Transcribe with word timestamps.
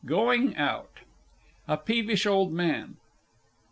GOING 0.03 0.57
OUT. 0.57 1.01
A 1.67 1.77
PEEVISH 1.77 2.25
OLD 2.25 2.51
MAN. 2.51 2.97